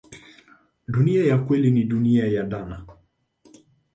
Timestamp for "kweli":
1.37-1.71